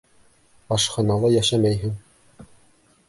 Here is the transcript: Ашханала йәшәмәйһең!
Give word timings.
Ашханала 0.77 1.31
йәшәмәйһең! 1.35 1.93